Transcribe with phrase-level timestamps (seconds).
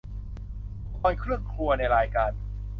[0.91, 2.31] อุปกรณ์เครื่องครัวในรายการ